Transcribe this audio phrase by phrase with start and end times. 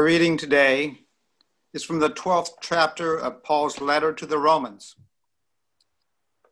[0.00, 1.02] Our reading today
[1.74, 4.96] is from the 12th chapter of Paul's letter to the Romans.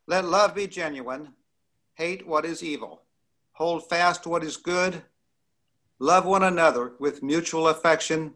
[0.06, 1.32] Let love be genuine,
[1.94, 3.04] hate what is evil,
[3.52, 5.02] hold fast what is good,
[5.98, 8.34] love one another with mutual affection,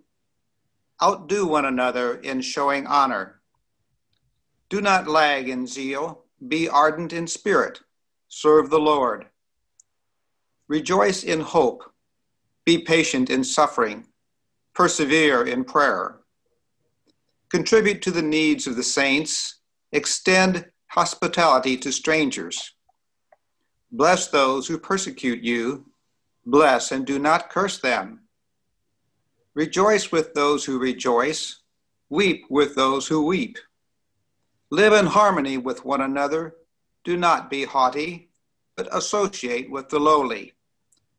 [1.03, 3.43] outdo one another in showing honor.
[4.71, 7.81] Do not lag in zeal, be ardent in spirit,
[8.29, 9.27] serve the Lord.
[10.69, 11.83] Rejoice in hope,
[12.65, 14.07] be patient in suffering
[14.75, 16.19] persevere in prayer.
[17.51, 19.61] Contribute to the needs of the saints,
[19.93, 22.75] extend hospitality to strangers.
[23.91, 25.85] Bless those who persecute you,
[26.47, 28.21] bless and do not curse them.
[29.55, 31.61] Rejoice with those who rejoice,
[32.09, 33.59] weep with those who weep.
[34.71, 36.57] Live in harmony with one another,
[37.05, 38.31] do not be haughty,
[38.77, 40.55] but associate with the lowly.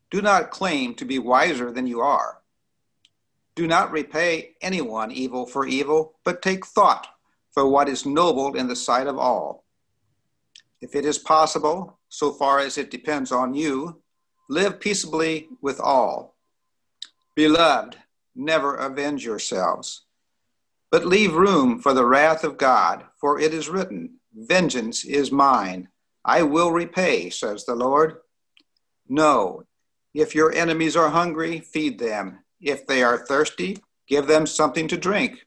[0.09, 2.42] Do not claim to be wiser than you are
[3.55, 7.07] do not repay anyone evil for evil, but take thought
[7.51, 9.63] for what is noble in the sight of all.
[10.81, 14.01] If it is possible, so far as it depends on you,
[14.49, 16.35] live peaceably with all.
[17.35, 17.97] Beloved,
[18.35, 20.05] never avenge yourselves,
[20.91, 25.87] but leave room for the wrath of God, for it is written, Vengeance is mine,
[26.25, 28.17] I will repay, says the Lord.
[29.07, 29.63] No,
[30.13, 32.39] if your enemies are hungry, feed them.
[32.63, 35.45] If they are thirsty, give them something to drink.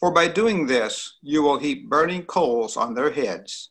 [0.00, 3.70] For by doing this, you will heap burning coals on their heads.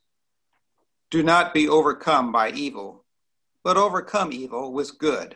[1.12, 3.04] Do not be overcome by evil,
[3.62, 5.36] but overcome evil with good.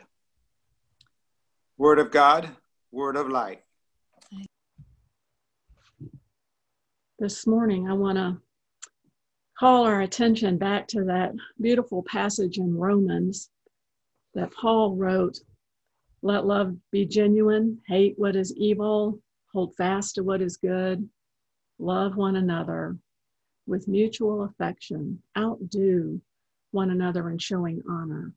[1.76, 2.48] Word of God,
[2.90, 3.58] word of life.
[7.18, 8.38] This morning, I want to
[9.58, 13.50] call our attention back to that beautiful passage in Romans
[14.32, 15.38] that Paul wrote
[16.24, 19.20] let love be genuine, hate what is evil,
[19.52, 21.06] hold fast to what is good,
[21.78, 22.96] love one another
[23.66, 26.18] with mutual affection, outdo
[26.70, 28.32] one another in showing honor.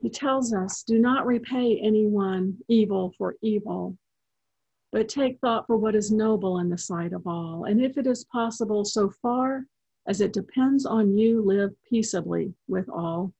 [0.00, 3.98] He tells us do not repay anyone evil for evil,
[4.92, 7.64] but take thought for what is noble in the sight of all.
[7.64, 9.64] And if it is possible, so far
[10.06, 13.32] as it depends on you, live peaceably with all.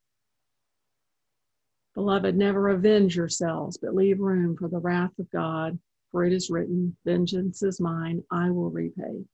[1.95, 5.79] Beloved, never avenge yourselves, but leave room for the wrath of God,
[6.11, 9.25] for it is written, Vengeance is mine, I will repay,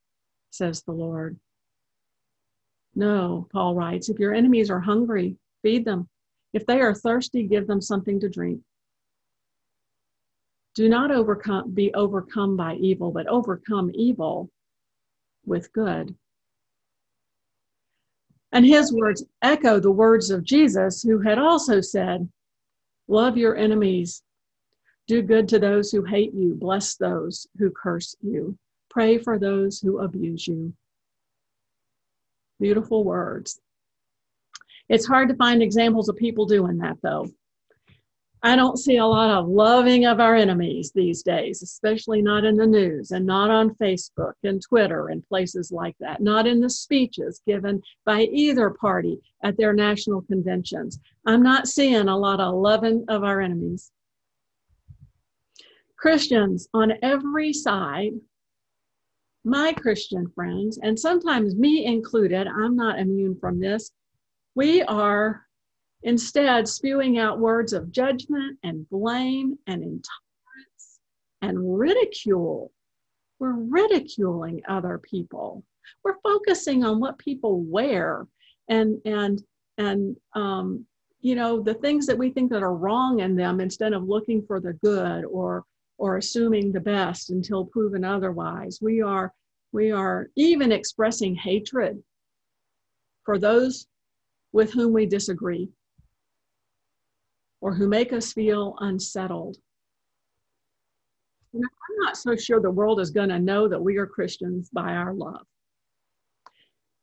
[0.50, 1.38] says the Lord.
[2.94, 6.08] No, Paul writes, if your enemies are hungry, feed them.
[6.52, 8.60] If they are thirsty, give them something to drink.
[10.74, 14.50] Do not overcome, be overcome by evil, but overcome evil
[15.44, 16.14] with good.
[18.52, 22.28] And his words echo the words of Jesus, who had also said,
[23.08, 24.22] Love your enemies.
[25.06, 26.54] Do good to those who hate you.
[26.54, 28.58] Bless those who curse you.
[28.90, 30.74] Pray for those who abuse you.
[32.60, 33.60] Beautiful words.
[34.88, 37.28] It's hard to find examples of people doing that, though.
[38.42, 42.56] I don't see a lot of loving of our enemies these days, especially not in
[42.56, 46.70] the news and not on Facebook and Twitter and places like that, not in the
[46.70, 51.00] speeches given by either party at their national conventions.
[51.26, 53.90] I'm not seeing a lot of loving of our enemies.
[55.96, 58.12] Christians on every side,
[59.44, 63.90] my Christian friends, and sometimes me included, I'm not immune from this,
[64.54, 65.47] we are
[66.02, 71.00] instead spewing out words of judgment and blame and intolerance
[71.42, 72.72] and ridicule.
[73.38, 75.64] We're ridiculing other people.
[76.04, 78.26] We're focusing on what people wear
[78.68, 79.42] and and
[79.78, 80.84] and um,
[81.20, 84.42] you know the things that we think that are wrong in them instead of looking
[84.42, 85.64] for the good or
[85.96, 88.78] or assuming the best until proven otherwise.
[88.80, 89.32] We are
[89.72, 92.02] we are even expressing hatred
[93.24, 93.86] for those
[94.52, 95.68] with whom we disagree
[97.60, 99.56] or who make us feel unsettled.
[101.54, 101.62] I'm
[102.04, 105.14] not so sure the world is going to know that we are Christians by our
[105.14, 105.46] love.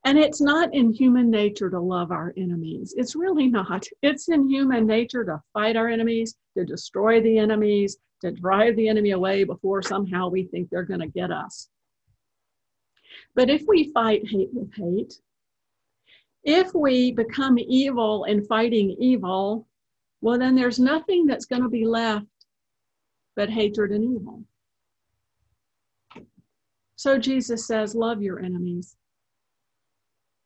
[0.05, 2.93] And it's not in human nature to love our enemies.
[2.95, 3.85] It's really not.
[4.03, 8.87] It's in human nature to fight our enemies, to destroy the enemies, to drive the
[8.87, 11.69] enemy away before somehow we think they're going to get us.
[13.33, 15.15] But if we fight hate with hate,
[16.43, 19.67] if we become evil in fighting evil,
[20.21, 22.25] well, then there's nothing that's going to be left
[23.35, 24.43] but hatred and evil.
[26.95, 28.95] So Jesus says, Love your enemies,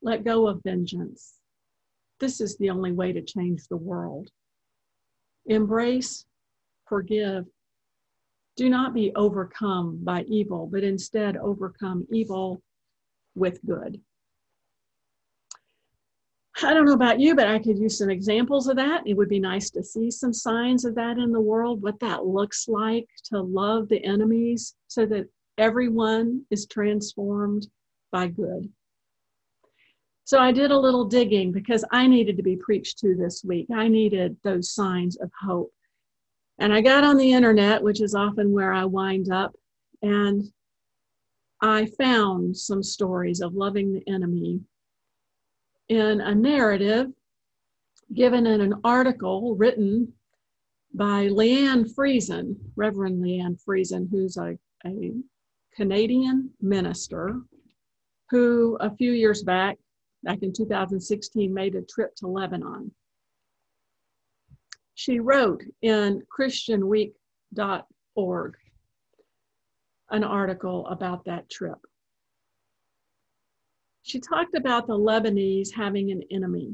[0.01, 1.36] let go of vengeance.
[2.19, 4.30] This is the only way to change the world.
[5.45, 6.25] Embrace
[6.89, 7.45] forgive.
[8.57, 12.62] Do not be overcome by evil, but instead overcome evil
[13.36, 14.01] with good.
[16.61, 19.03] I don't know about you, but I could use some examples of that.
[19.06, 22.25] It would be nice to see some signs of that in the world, what that
[22.25, 27.67] looks like to love the enemies so that everyone is transformed
[28.11, 28.69] by good.
[30.25, 33.67] So I did a little digging because I needed to be preached to this week.
[33.73, 35.73] I needed those signs of hope.
[36.59, 39.56] And I got on the internet, which is often where I wind up,
[40.01, 40.44] and
[41.61, 44.61] I found some stories of loving the enemy
[45.89, 47.07] in a narrative
[48.13, 50.12] given in an article written
[50.94, 55.12] by Leanne Friesen, Reverend Leanne Friesen, who's a, a
[55.75, 57.41] Canadian minister
[58.30, 59.77] who a few years back,
[60.24, 62.92] back in 2016, made a trip to Lebanon.
[64.95, 68.56] She wrote in ChristianWeek.org
[70.12, 71.77] an article about that trip
[74.04, 76.74] she talked about the Lebanese having an enemy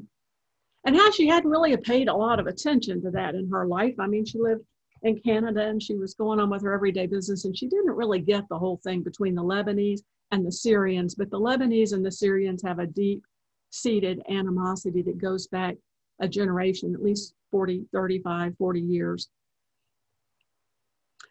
[0.85, 3.95] and how she hadn't really paid a lot of attention to that in her life.
[3.99, 4.63] I mean, she lived
[5.01, 8.19] in Canada and she was going on with her everyday business and she didn't really
[8.19, 10.01] get the whole thing between the Lebanese
[10.31, 11.15] and the Syrians.
[11.15, 13.23] But the Lebanese and the Syrians have a deep
[13.71, 15.75] seated animosity that goes back
[16.21, 19.29] a generation, at least 40, 35, 40 years.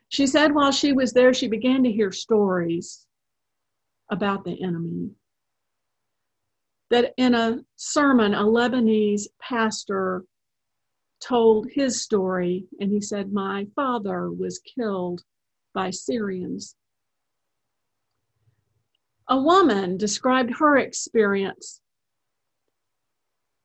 [0.08, 3.06] She said while she was there, she began to hear stories
[4.10, 5.10] about the enemy
[6.90, 10.24] that in a sermon, a Lebanese pastor
[11.20, 15.22] told his story, and he said, My father was killed
[15.72, 16.76] by Syrians.
[19.28, 21.80] A woman described her experience.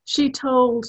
[0.05, 0.85] She told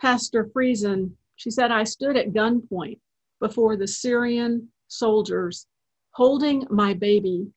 [0.00, 3.00] Pastor Friesen, she said, I stood at gunpoint
[3.40, 5.66] before the Syrian soldiers,
[6.12, 7.48] holding my baby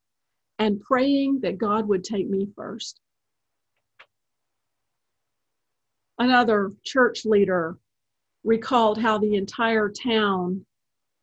[0.57, 2.99] and praying that God would take me first.
[6.19, 7.77] Another church leader
[8.43, 10.65] recalled how the entire town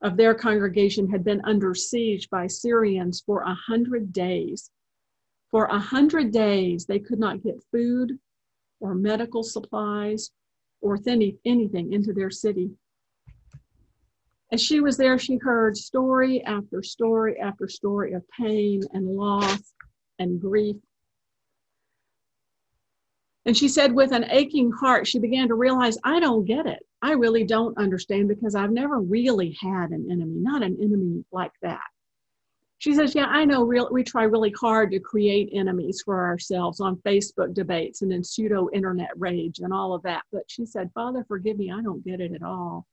[0.03, 4.71] of their congregation had been under siege by Syrians for a hundred days.
[5.51, 8.19] For a hundred days, they could not get food
[8.81, 10.31] or medical supplies
[10.81, 12.71] or anything into their city.
[14.53, 19.75] As she was there, she heard story after story after story of pain and loss
[20.19, 20.77] and grief
[23.47, 26.85] and she said, with an aching heart, she began to realize, I don't get it.
[27.01, 31.53] I really don't understand because I've never really had an enemy, not an enemy like
[31.63, 31.85] that.
[32.79, 36.81] She says, Yeah, I know real, we try really hard to create enemies for ourselves
[36.81, 40.25] on Facebook debates and in pseudo internet rage and all of that.
[40.33, 42.85] But she said, Father, forgive me, I don't get it at all.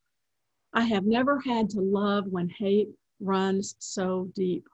[0.72, 2.88] I have never had to love when hate
[3.20, 4.64] runs so deep.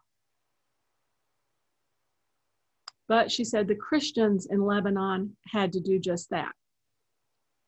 [3.10, 6.52] But she said the Christians in Lebanon had to do just that.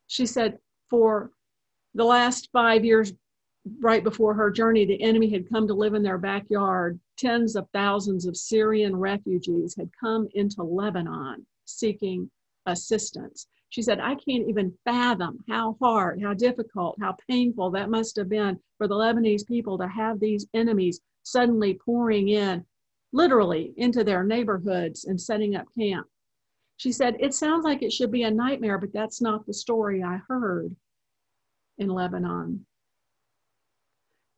[0.07, 0.59] She said
[0.89, 1.33] for
[1.95, 3.13] the last five years,
[3.81, 7.01] right before her journey, the enemy had come to live in their backyard.
[7.19, 12.31] Tens of thousands of Syrian refugees had come into Lebanon seeking
[12.67, 13.49] assistance.
[13.71, 18.29] She said, I can't even fathom how hard, how difficult, how painful that must have
[18.29, 22.65] been for the Lebanese people to have these enemies suddenly pouring in
[23.13, 26.07] literally into their neighborhoods and setting up camp.
[26.77, 30.03] She said, It sounds like it should be a nightmare, but that's not the story
[30.03, 30.75] I heard
[31.79, 32.67] in Lebanon.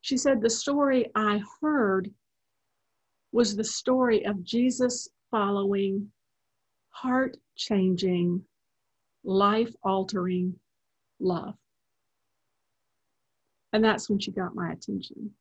[0.03, 2.11] She said, The story I heard
[3.33, 6.11] was the story of Jesus following
[6.91, 8.45] heart changing,
[9.25, 10.55] life altering
[11.19, 11.55] love.
[13.73, 15.33] And that's when she got my attention.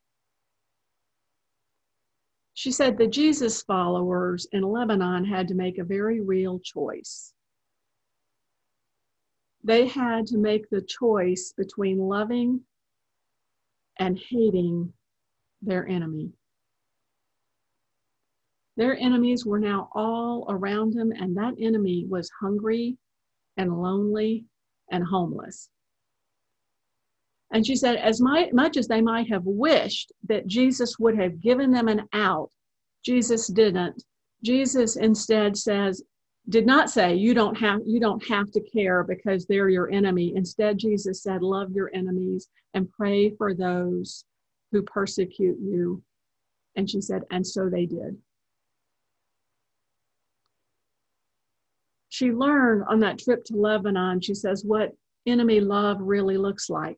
[2.55, 7.33] She said the Jesus followers in Lebanon had to make a very real choice.
[9.63, 12.61] They had to make the choice between loving
[13.97, 14.93] and hating
[15.61, 16.33] their enemy.
[18.75, 22.97] Their enemies were now all around them, and that enemy was hungry
[23.57, 24.45] and lonely
[24.91, 25.69] and homeless.
[27.53, 31.69] And she said, as much as they might have wished that Jesus would have given
[31.69, 32.49] them an out,
[33.05, 34.03] Jesus didn't.
[34.43, 36.01] Jesus instead says,
[36.49, 40.33] did not say you don't have you don't have to care because they're your enemy.
[40.35, 44.25] Instead, Jesus said, love your enemies and pray for those
[44.71, 46.01] who persecute you.
[46.75, 48.17] And she said, and so they did.
[52.09, 54.91] She learned on that trip to Lebanon, she says, what
[55.27, 56.97] enemy love really looks like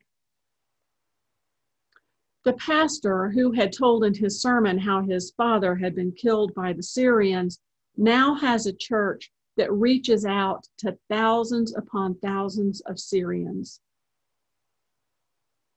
[2.45, 6.73] The pastor who had told in his sermon how his father had been killed by
[6.73, 7.59] the Syrians
[7.97, 13.81] now has a church that reaches out to thousands upon thousands of Syrians.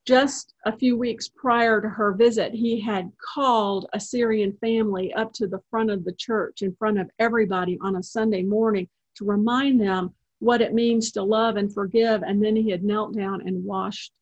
[0.05, 5.33] Just a few weeks prior to her visit, he had called a Syrian family up
[5.35, 9.25] to the front of the church in front of everybody on a Sunday morning to
[9.25, 12.23] remind them what it means to love and forgive.
[12.23, 14.13] And then he had knelt down and washed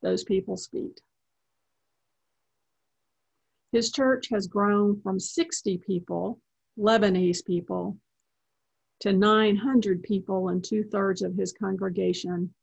[0.00, 1.02] those people's feet.
[3.72, 6.40] His church has grown from 60 people,
[6.78, 7.98] Lebanese people,
[9.00, 12.54] to 900 people, and two thirds of his congregation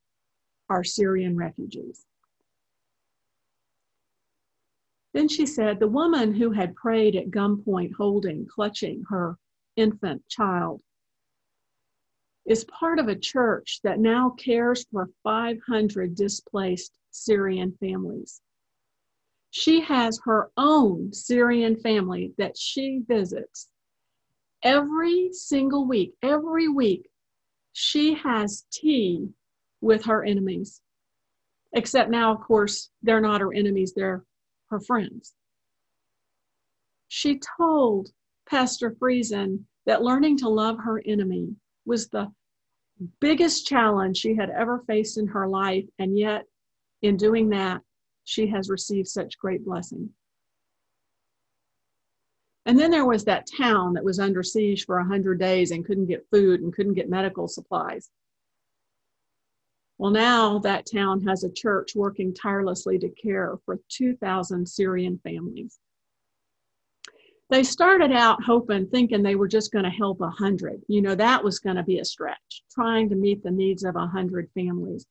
[0.70, 2.06] are Syrian refugees.
[5.14, 9.38] Then she said, The woman who had prayed at gunpoint, holding, clutching her
[9.76, 10.82] infant child,
[12.46, 18.42] is part of a church that now cares for 500 displaced Syrian families.
[19.52, 23.70] She has her own Syrian family that she visits
[24.64, 26.14] every single week.
[26.22, 27.10] Every week,
[27.74, 29.30] she has tea
[29.82, 30.82] with her enemies.
[31.74, 34.24] Except now, of course, they're not her enemies, they're
[34.70, 35.34] her friends.
[37.08, 38.12] She told
[38.48, 42.32] Pastor Friesen that learning to love her enemy was the
[43.20, 46.46] biggest challenge she had ever faced in her life, and yet
[47.02, 47.82] in doing that,
[48.30, 50.12] she has received such great blessing.
[52.68, 56.06] And then there was that town that was under siege for 100 days and couldn't
[56.06, 58.12] get food and couldn't get medical supplies.
[59.98, 65.80] Well, now that town has a church working tirelessly to care for 2,000 Syrian families.
[67.50, 70.84] They started out hoping, thinking they were just going to help 100.
[70.88, 73.96] You know, that was going to be a stretch, trying to meet the needs of
[73.96, 75.08] 100 families.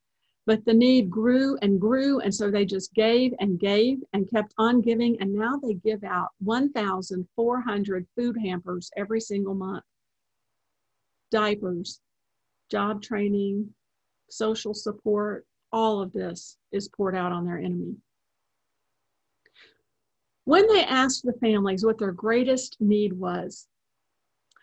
[0.48, 4.54] But the need grew and grew, and so they just gave and gave and kept
[4.56, 5.20] on giving.
[5.20, 9.84] And now they give out 1,400 food hampers every single month
[11.30, 12.00] diapers,
[12.70, 13.74] job training,
[14.30, 17.96] social support, all of this is poured out on their enemy.
[20.44, 23.68] When they asked the families what their greatest need was,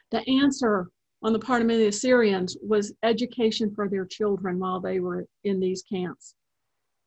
[0.09, 0.89] the answer
[1.23, 4.99] on the part of many of the Syrians was education for their children while they
[4.99, 6.35] were in these camps.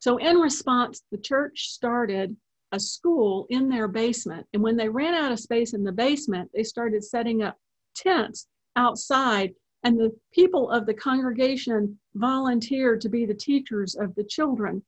[0.00, 2.36] So, in response, the church started
[2.72, 4.46] a school in their basement.
[4.52, 7.56] And when they ran out of space in the basement, they started setting up
[7.94, 8.46] tents
[8.76, 14.82] outside and the people of the congregation volunteered to be the teachers of the children.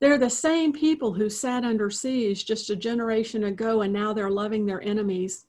[0.00, 4.30] They're the same people who sat under siege just a generation ago, and now they're
[4.30, 5.46] loving their enemies,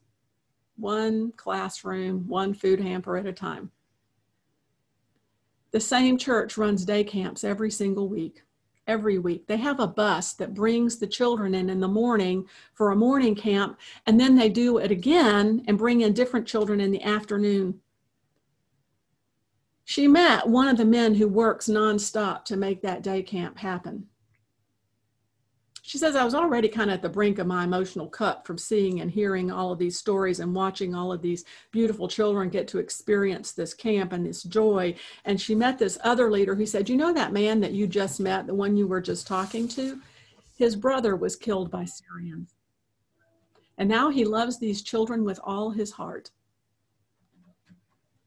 [0.76, 3.70] one classroom, one food hamper at a time.
[5.70, 8.42] The same church runs day camps every single week.
[8.86, 9.46] Every week.
[9.46, 13.34] They have a bus that brings the children in in the morning for a morning
[13.34, 17.80] camp, and then they do it again and bring in different children in the afternoon
[19.84, 24.08] she met one of the men who works nonstop to make that day camp happen.
[25.86, 28.56] She says, I was already kind of at the brink of my emotional cup from
[28.56, 32.66] seeing and hearing all of these stories and watching all of these beautiful children get
[32.68, 34.94] to experience this camp and this joy.
[35.26, 38.18] And she met this other leader who said, You know that man that you just
[38.18, 40.00] met, the one you were just talking to?
[40.56, 42.54] His brother was killed by Syrians.
[43.76, 46.30] And now he loves these children with all his heart.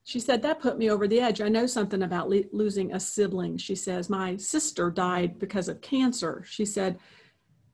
[0.04, 1.42] She said, That put me over the edge.
[1.42, 3.58] I know something about le- losing a sibling.
[3.58, 6.44] She says, My sister died because of cancer.
[6.48, 7.00] She said,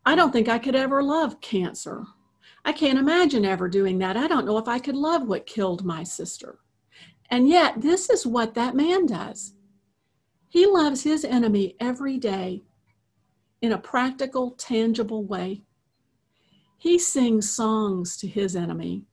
[0.05, 2.05] I don't think I could ever love cancer.
[2.65, 4.17] I can't imagine ever doing that.
[4.17, 6.59] I don't know if I could love what killed my sister.
[7.29, 9.53] And yet, this is what that man does.
[10.49, 12.63] He loves his enemy every day
[13.61, 15.63] in a practical, tangible way.
[16.77, 19.03] He sings songs to his enemy,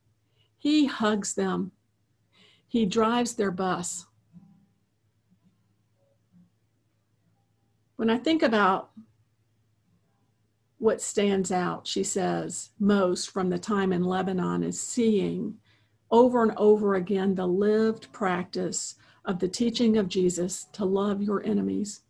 [0.57, 1.71] he hugs them,
[2.67, 4.05] he drives their bus.
[7.95, 8.91] When I think about
[10.81, 15.53] what stands out, she says, most from the time in Lebanon is seeing
[16.09, 21.45] over and over again the lived practice of the teaching of Jesus to love your
[21.45, 22.01] enemies.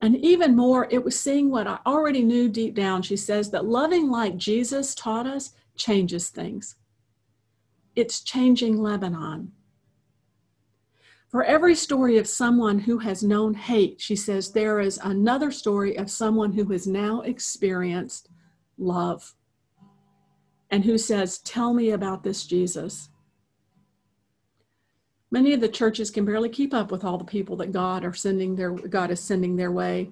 [0.00, 3.02] And even more, it was seeing what I already knew deep down.
[3.02, 6.74] She says that loving like Jesus taught us changes things.
[7.94, 9.52] It's changing Lebanon.
[11.28, 15.96] For every story of someone who has known hate, she says, there is another story
[15.96, 18.28] of someone who has now experienced
[18.78, 19.34] love
[20.70, 23.08] and who says, Tell me about this Jesus.
[25.30, 28.14] Many of the churches can barely keep up with all the people that God are
[28.14, 30.10] sending their God is sending their way.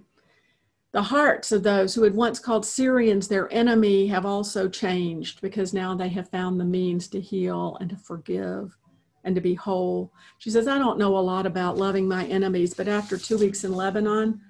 [0.93, 5.73] The hearts of those who had once called Syrians their enemy have also changed because
[5.73, 8.77] now they have found the means to heal and to forgive
[9.25, 10.13] and to be whole.
[10.39, 13.65] She says, I don't know a lot about loving my enemies, but after two weeks
[13.65, 14.41] in Lebanon,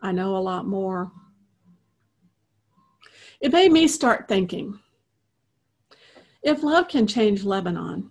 [0.00, 1.10] I know a lot more.
[3.40, 4.78] It made me start thinking
[6.42, 8.10] if love can change Lebanon,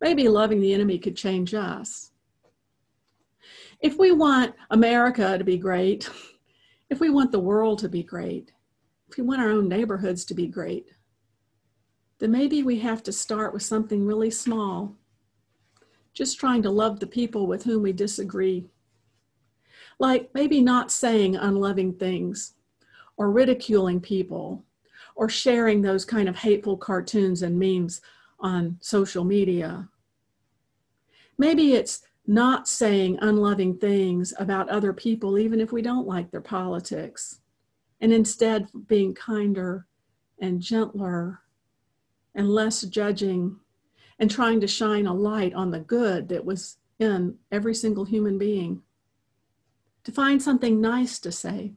[0.00, 2.10] maybe loving the enemy could change us.
[3.80, 6.10] If we want America to be great,
[6.90, 8.52] if we want the world to be great,
[9.08, 10.86] if we want our own neighborhoods to be great,
[12.18, 14.94] then maybe we have to start with something really small,
[16.14, 18.66] just trying to love the people with whom we disagree.
[19.98, 22.54] Like maybe not saying unloving things
[23.16, 24.64] or ridiculing people
[25.14, 28.00] or sharing those kind of hateful cartoons and memes
[28.38, 29.88] on social media.
[31.38, 36.40] Maybe it's not saying unloving things about other people, even if we don't like their
[36.40, 37.40] politics,
[38.00, 39.86] and instead being kinder
[40.40, 41.40] and gentler
[42.36, 43.56] and less judging
[44.18, 48.38] and trying to shine a light on the good that was in every single human
[48.38, 48.82] being.
[50.04, 51.72] To find something nice to say.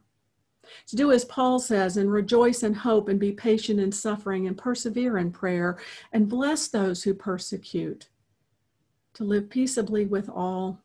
[0.87, 4.57] To do as Paul says and rejoice in hope and be patient in suffering and
[4.57, 5.79] persevere in prayer
[6.13, 8.09] and bless those who persecute.
[9.15, 10.83] To live peaceably with all.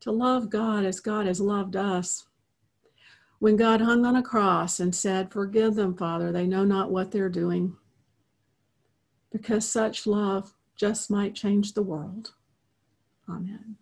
[0.00, 2.26] To love God as God has loved us.
[3.40, 7.10] When God hung on a cross and said, Forgive them, Father, they know not what
[7.10, 7.76] they're doing
[9.32, 12.32] because such love just might change the world.
[13.28, 13.77] Amen.